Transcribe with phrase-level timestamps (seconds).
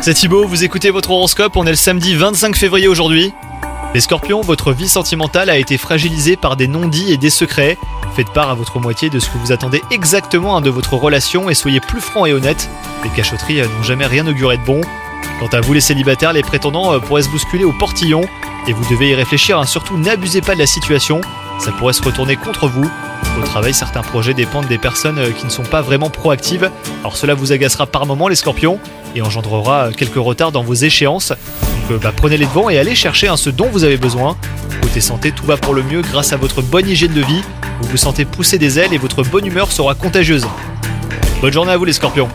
[0.00, 3.34] C'est Thibaut, vous écoutez votre horoscope, on est le samedi 25 février aujourd'hui.
[3.92, 7.76] Les scorpions, votre vie sentimentale a été fragilisée par des non-dits et des secrets.
[8.14, 11.54] Faites part à votre moitié de ce que vous attendez exactement de votre relation et
[11.54, 12.70] soyez plus franc et honnête.
[13.02, 14.80] Les cachotteries n'ont jamais rien auguré de bon.
[15.40, 18.20] Quant à vous les célibataires, les prétendants euh, pourraient se bousculer au portillon
[18.68, 19.66] et vous devez y réfléchir, hein.
[19.66, 21.20] surtout n'abusez pas de la situation,
[21.58, 22.88] ça pourrait se retourner contre vous.
[23.38, 27.16] Au travail, certains projets dépendent des personnes euh, qui ne sont pas vraiment proactives, alors
[27.16, 28.80] cela vous agacera par moments les scorpions
[29.14, 31.32] et engendrera quelques retards dans vos échéances.
[31.88, 34.36] Donc bah, prenez les devants et allez chercher hein, ce dont vous avez besoin.
[34.82, 37.42] Côté santé, tout va pour le mieux grâce à votre bonne hygiène de vie.
[37.80, 40.46] Vous vous sentez pousser des ailes et votre bonne humeur sera contagieuse.
[41.40, 42.28] Bonne journée à vous les scorpions